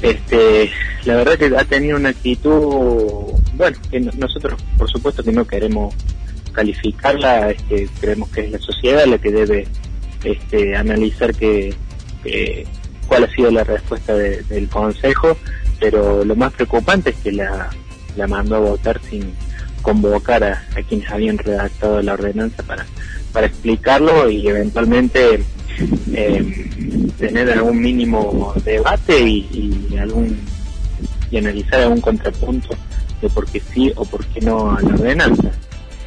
este 0.02 0.70
la 1.04 1.16
verdad 1.16 1.38
que 1.38 1.56
ha 1.56 1.64
tenido 1.64 1.96
una 1.96 2.10
actitud 2.10 3.34
bueno 3.54 3.76
que 3.90 4.00
nosotros 4.00 4.60
por 4.76 4.90
supuesto 4.90 5.22
que 5.22 5.32
no 5.32 5.44
queremos 5.44 5.94
calificarla, 6.52 7.50
este, 7.50 7.88
creemos 8.00 8.28
que 8.30 8.42
es 8.42 8.50
la 8.52 8.58
sociedad 8.58 9.06
la 9.06 9.18
que 9.18 9.32
debe 9.32 9.66
este, 10.24 10.76
analizar 10.76 11.34
que, 11.34 11.74
cuál 13.08 13.24
ha 13.24 13.34
sido 13.34 13.50
la 13.50 13.64
respuesta 13.64 14.14
del 14.14 14.68
Consejo, 14.68 15.36
pero 15.80 16.24
lo 16.24 16.36
más 16.36 16.52
preocupante 16.52 17.10
es 17.10 17.16
que 17.16 17.32
la, 17.32 17.70
la 18.16 18.26
mandó 18.26 18.56
a 18.56 18.60
votar 18.60 19.00
sin, 19.10 19.32
convocar 19.82 20.42
a, 20.44 20.62
quienes 20.88 21.10
habían 21.10 21.36
redactado 21.36 22.00
la 22.00 22.14
ordenanza 22.14 22.62
para, 22.62 22.86
para 23.32 23.46
explicarlo 23.46 24.30
y 24.30 24.48
eventualmente 24.48 25.42
eh, 26.14 27.10
tener 27.18 27.50
algún 27.50 27.80
mínimo 27.80 28.54
debate 28.64 29.20
y, 29.20 29.96
algún 30.00 30.38
y 31.30 31.36
analizar 31.36 31.80
algún 31.80 32.00
contrapunto 32.00 32.68
de 33.20 33.28
por 33.28 33.46
qué 33.46 33.60
sí 33.72 33.92
o 33.96 34.04
por 34.04 34.24
qué 34.26 34.40
no 34.40 34.72
a 34.72 34.80
la 34.80 34.94
ordenanza. 34.94 35.50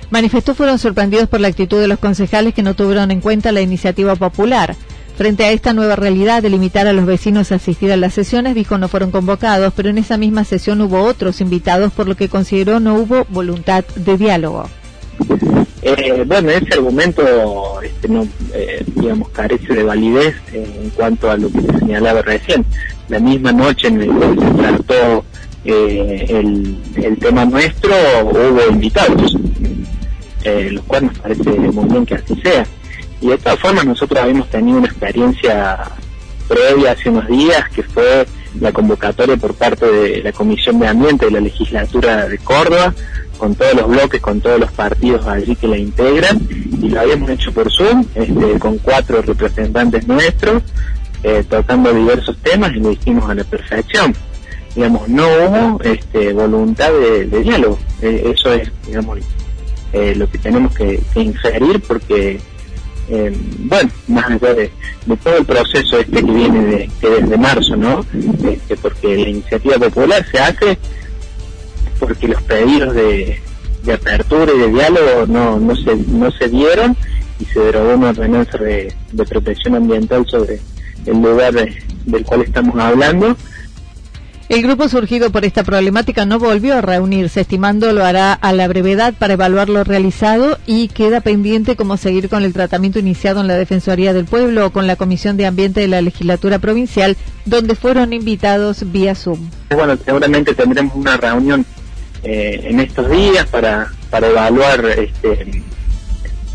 Manifestó 0.09 0.55
fueron 0.55 0.79
sorprendidos 0.79 1.27
por 1.27 1.39
la 1.39 1.47
actitud 1.47 1.79
de 1.79 1.88
los 1.88 2.00
concejales 2.00 2.53
que 2.53 2.63
no 2.63 2.75
tuvieron 2.75 3.12
en 3.12 3.21
cuenta 3.21 3.51
la 3.51 3.62
iniciativa 3.62 4.15
popular. 4.15 4.75
Frente 5.17 5.45
a 5.45 5.51
esta 5.51 5.74
nueva 5.74 5.95
realidad 5.95 6.43
de 6.43 6.50
limitar 6.50 6.88
a 6.88 6.93
los 6.93 7.05
vecinos 7.05 7.51
a 7.51 7.55
asistir 7.55 7.91
a 7.91 7.97
las 7.97 8.13
sesiones, 8.13 8.53
dijo 8.53 8.77
no 8.77 8.89
fueron 8.89 9.12
convocados, 9.12 9.74
pero 9.74 9.89
en 9.89 9.97
esa 9.97 10.17
misma 10.17 10.43
sesión 10.43 10.81
hubo 10.81 11.03
otros 11.03 11.39
invitados, 11.39 11.93
por 11.93 12.07
lo 12.07 12.15
que 12.15 12.27
consideró 12.27 12.81
no 12.81 12.95
hubo 12.95 13.25
voluntad 13.29 13.85
de 13.95 14.17
diálogo. 14.17 14.69
Eh, 15.81 16.24
bueno, 16.27 16.50
ese 16.50 16.74
argumento, 16.74 17.81
este, 17.81 18.09
no, 18.09 18.27
eh, 18.53 18.83
digamos, 18.95 19.29
carece 19.29 19.74
de 19.74 19.83
validez 19.83 20.35
en 20.51 20.89
cuanto 20.89 21.29
a 21.29 21.38
lo 21.38 21.50
que 21.50 21.62
se 21.62 21.79
señalaba 21.79 22.21
recién. 22.21 22.65
La 23.07 23.19
misma 23.19 23.51
noche 23.53 23.88
en 23.88 24.00
la 24.19 24.33
que 24.33 24.41
se 24.41 24.53
trató 24.53 25.25
eh, 25.63 26.25
el, 26.27 26.77
el, 26.95 27.17
tema 27.19 27.45
nuestro, 27.45 27.93
hubo 28.24 28.67
invitados, 28.69 29.38
los 30.46 30.84
cuales 30.86 31.12
nos 31.12 31.20
parece 31.20 31.50
muy 31.50 31.86
bien 31.86 32.06
que 32.06 32.16
así 32.16 32.36
sea. 32.42 32.66
Y 33.22 33.28
de 33.28 33.38
todas 33.38 33.60
formas 33.60 33.86
nosotros 33.86 34.20
habíamos 34.22 34.50
tenido 34.50 34.78
una 34.78 34.88
experiencia 34.88 35.80
previa 36.48 36.92
hace 36.92 37.10
unos 37.10 37.28
días 37.28 37.70
que 37.70 37.84
fue 37.84 38.25
la 38.60 38.72
convocatoria 38.72 39.36
por 39.38 39.54
parte 39.56 39.86
de 39.86 40.24
la 40.24 40.32
Comisión 40.32 40.80
de 40.80 40.88
Ambiente 40.88 41.25
de 41.25 41.32
la 41.32 41.40
legislatura 41.40 42.28
de 42.28 42.38
Córdoba, 42.38 42.94
con 43.38 43.56
todos 43.56 43.74
los 43.74 43.88
bloques, 43.88 44.22
con 44.22 44.40
todos 44.40 44.60
los 44.60 44.72
partidos 44.72 45.25
allí 45.28 45.56
que 45.56 45.68
la 45.68 45.78
integran, 45.78 46.40
y 46.82 46.90
lo 46.90 47.02
habíamos 47.02 47.30
hecho 47.30 47.52
por 47.52 47.72
Zoom, 47.72 48.06
este, 48.16 48.60
con 48.60 48.78
cuatro 48.78 49.22
representantes 49.22 50.08
nuestros, 50.08 50.64
eh, 51.24 51.44
tocando 51.50 51.94
diversos 51.94 52.38
temas 52.38 52.72
y 52.75 52.80
lo 52.80 52.92
hicimos 52.92 53.30
a 53.30 53.36
la 53.36 53.44
perfección. 53.44 54.16
Digamos, 54.74 55.08
no 55.08 55.25
hubo 55.25 55.84
este, 55.84 56.34
voluntad 56.34 56.92
de, 56.92 57.25
diálogo. 57.25 57.80
Eh, 58.02 58.34
eso 58.34 58.54
es, 58.54 58.70
digamos, 58.86 59.20
eh, 59.96 60.14
lo 60.14 60.30
que 60.30 60.38
tenemos 60.38 60.75
que 60.75 61.00
inferir 61.16 61.82
porque 61.88 62.40
eh, 63.08 63.38
bueno, 63.60 63.90
más 64.08 64.25
allá 64.25 64.54
de, 64.54 64.72
todo 65.24 65.38
el 65.38 65.46
proceso 65.46 66.00
este 66.00 66.24
que 66.24 66.32
viene 66.32 66.66
de, 66.66 66.90
desde 67.02 67.38
marzo, 67.38 67.78
¿no? 67.78 68.06
Este, 68.44 68.75
porque 68.75 69.16
la 69.16 69.30
iniciativa 69.30 69.78
popular 69.78 70.25
se 70.30 70.40
hace 70.40 70.78
porque 72.00 72.28
los 72.28 72.42
pedidos 72.44 72.94
de, 72.94 73.40
apertura 73.94 74.52
y 74.54 74.60
de 74.60 74.68
diálogo 74.70 75.28
no, 75.28 75.60
no, 75.60 75.75
se, 75.75 75.96
no 75.96 76.30
se 76.32 76.50
dieron 76.50 76.98
y 77.40 77.46
se 77.46 77.60
derogó 77.60 77.94
una 77.94 78.10
ordenanza 78.10 78.58
de, 78.58 78.94
protección 79.30 79.75
ambiental 79.75 80.25
sobre 80.28 80.60
el 81.06 81.22
lugar 81.22 81.54
del 81.54 82.25
cual 82.25 82.42
estamos 82.42 82.78
hablando 82.80 83.38
el 84.48 84.62
grupo 84.62 84.88
surgido 84.90 85.32
por 85.32 85.44
esta 85.44 85.64
problemática 85.64 86.25
no 86.25 86.38
volvió 86.38 86.78
a 86.78 86.82
reunirse, 86.82 87.42
estimando 87.42 87.92
lo 87.94 88.06
hará 88.06 88.34
a 88.34 88.54
la 88.54 88.68
brevedad 88.68 89.14
para 89.18 89.34
evaluar 89.34 89.70
lo 89.70 89.84
realizado 89.84 90.60
y 90.68 90.88
queda 90.90 91.22
pendiente 91.22 91.75
cómo 91.75 91.98
seguir 91.98 92.30
con 92.30 92.44
el 92.44 92.54
tratamiento 92.54 93.00
iniciado 93.00 93.42
en 93.42 93.48
la 93.48 93.56
Defensoría 93.56 94.14
del 94.14 94.25
Pueblo 94.25 94.68
o 94.68 94.70
con 94.70 94.86
la 94.86 94.96
Comisión 94.98 95.36
de 95.36 95.48
Ambiente 95.48 95.82
de 95.82 95.88
la 95.88 96.02
Legislatura 96.02 96.60
Provincial, 96.60 97.18
donde 97.46 97.75
fueron 97.75 98.14
invitados 98.14 98.92
vía 98.92 99.16
Zoom. 99.16 99.40
Bueno, 99.72 99.98
seguramente 100.04 100.54
tendremos 100.54 100.96
una 100.96 101.18
reunión 101.18 101.66
eh, 102.24 102.68
en 102.70 102.80
estos 102.80 103.10
días 103.10 103.48
para, 103.48 103.92
para 104.10 104.28
evaluar 104.28 104.86
este, 104.86 105.64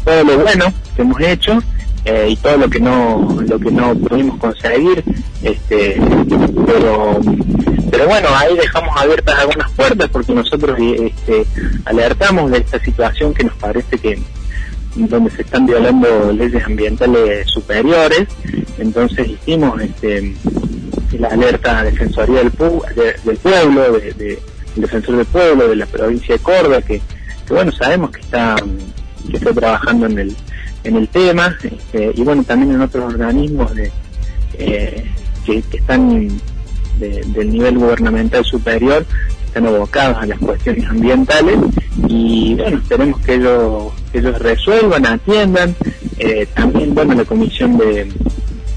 todo 0.04 0.24
lo 0.24 0.38
bueno 0.38 0.72
que 0.96 1.02
hemos 1.02 1.20
hecho 1.20 1.62
eh, 2.04 2.28
y 2.30 2.36
todo 2.36 2.56
lo 2.56 2.70
que 2.70 2.80
no 2.80 3.38
lo 3.46 3.58
que 3.58 3.70
no 3.70 3.94
pudimos 3.94 4.38
conseguir 4.38 5.04
este 5.42 6.00
pero 6.66 7.20
pero 8.00 8.12
bueno 8.12 8.28
ahí 8.34 8.56
dejamos 8.56 8.96
abiertas 8.96 9.38
algunas 9.40 9.70
puertas 9.72 10.08
porque 10.08 10.32
nosotros 10.32 10.78
este, 10.80 11.44
alertamos 11.84 12.50
de 12.50 12.56
esta 12.56 12.82
situación 12.82 13.34
que 13.34 13.44
nos 13.44 13.54
parece 13.56 13.98
que 13.98 14.18
donde 14.94 15.30
se 15.30 15.42
están 15.42 15.66
violando 15.66 16.32
leyes 16.32 16.64
ambientales 16.64 17.46
superiores. 17.50 18.26
Entonces 18.78 19.28
hicimos 19.28 19.82
este 19.82 20.34
la 21.18 21.28
alerta 21.28 21.84
defensoría 21.84 22.38
del, 22.38 22.52
del 23.22 23.36
pueblo 23.36 23.92
de, 23.92 24.38
defensor 24.76 25.16
del 25.16 25.26
pueblo 25.26 25.68
de 25.68 25.76
la 25.76 25.84
provincia 25.84 26.36
de 26.36 26.42
Córdoba 26.42 26.80
que, 26.80 27.02
que 27.46 27.52
bueno 27.52 27.70
sabemos 27.70 28.12
que 28.12 28.22
está 28.22 28.56
que 29.30 29.36
está 29.36 29.52
trabajando 29.52 30.06
en 30.06 30.18
el 30.20 30.36
en 30.84 30.96
el 30.96 31.06
tema 31.08 31.54
este, 31.62 32.12
y 32.14 32.22
bueno 32.22 32.44
también 32.44 32.72
en 32.72 32.80
otros 32.80 33.12
organismos 33.12 33.74
de, 33.74 33.92
eh, 34.54 35.04
que, 35.44 35.62
están 35.72 36.40
del 37.00 37.50
nivel 37.50 37.78
gubernamental 37.78 38.44
superior 38.44 39.06
están 39.46 39.66
abocados 39.66 40.18
a 40.18 40.26
las 40.26 40.38
cuestiones 40.38 40.88
ambientales 40.88 41.58
y 42.06 42.54
bueno 42.54 42.78
esperemos 42.78 43.20
que 43.20 43.34
ellos 43.34 43.92
ellos 44.12 44.38
resuelvan 44.38 45.06
atiendan 45.06 45.74
eh, 46.18 46.46
también 46.54 46.94
bueno 46.94 47.14
la 47.14 47.24
comisión 47.24 47.76
de 47.78 48.08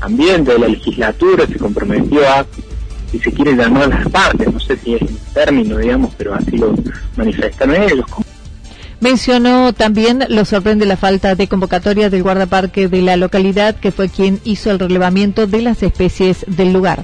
ambiente 0.01 0.53
de 0.53 0.59
la 0.59 0.67
legislatura 0.67 1.45
se 1.45 1.59
comprometió 1.59 2.27
a 2.27 2.45
si 3.11 3.19
se 3.19 3.31
quiere 3.31 3.53
llamar 3.53 3.89
las 3.89 4.09
partes 4.09 4.51
no 4.51 4.59
sé 4.59 4.77
si 4.77 4.95
es 4.95 5.01
el 5.01 5.17
término 5.33 5.77
digamos 5.77 6.13
pero 6.17 6.33
así 6.33 6.57
lo 6.57 6.73
manifestaron 7.15 7.75
ellos 7.75 8.05
Mencionó 9.03 9.73
también 9.73 10.23
lo 10.29 10.45
sorprende 10.45 10.85
la 10.85 10.95
falta 10.95 11.35
de 11.35 11.49
convocatoria 11.49 12.09
del 12.09 12.23
guardaparque 12.23 12.87
de 12.87 13.01
la 13.01 13.17
localidad, 13.17 13.75
que 13.75 13.91
fue 13.91 14.07
quien 14.07 14.39
hizo 14.45 14.71
el 14.71 14.79
relevamiento 14.79 15.45
de 15.45 15.61
las 15.61 15.83
especies 15.83 16.45
del 16.47 16.71
lugar. 16.71 17.03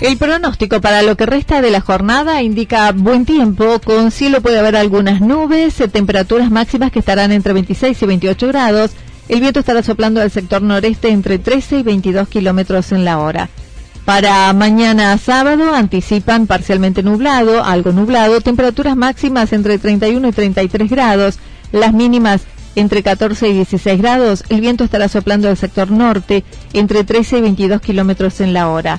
El 0.00 0.16
pronóstico 0.16 0.80
para 0.80 1.02
lo 1.02 1.14
que 1.14 1.26
resta 1.26 1.60
de 1.60 1.70
la 1.70 1.82
jornada 1.82 2.40
indica 2.40 2.90
buen 2.92 3.26
tiempo, 3.26 3.82
con 3.84 4.10
cielo 4.10 4.40
puede 4.40 4.58
haber 4.58 4.74
algunas 4.74 5.20
nubes, 5.20 5.78
eh, 5.78 5.88
temperaturas 5.88 6.50
máximas 6.50 6.90
que 6.90 7.00
estarán 7.00 7.32
entre 7.32 7.52
26 7.52 8.00
y 8.00 8.06
28 8.06 8.48
grados. 8.48 8.92
El 9.28 9.40
viento 9.40 9.60
estará 9.60 9.82
soplando 9.82 10.22
al 10.22 10.30
sector 10.30 10.62
noreste 10.62 11.10
entre 11.10 11.38
13 11.38 11.80
y 11.80 11.82
22 11.82 12.28
kilómetros 12.28 12.92
en 12.92 13.04
la 13.04 13.18
hora. 13.18 13.50
Para 14.06 14.50
mañana 14.54 15.18
sábado 15.18 15.74
anticipan 15.74 16.46
parcialmente 16.46 17.02
nublado, 17.02 17.62
algo 17.62 17.92
nublado, 17.92 18.40
temperaturas 18.40 18.96
máximas 18.96 19.52
entre 19.52 19.76
31 19.76 20.28
y 20.28 20.32
33 20.32 20.88
grados, 20.88 21.38
las 21.72 21.92
mínimas 21.92 22.40
entre 22.74 23.02
14 23.02 23.50
y 23.50 23.52
16 23.52 24.00
grados. 24.00 24.44
El 24.48 24.62
viento 24.62 24.82
estará 24.82 25.08
soplando 25.08 25.50
al 25.50 25.58
sector 25.58 25.90
norte 25.90 26.42
entre 26.72 27.04
13 27.04 27.36
y 27.36 27.40
22 27.42 27.82
kilómetros 27.82 28.40
en 28.40 28.54
la 28.54 28.70
hora. 28.70 28.98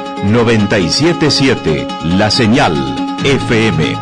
977, 0.23 1.87
la 2.03 2.29
señal 2.29 2.73
FM. 3.23 3.97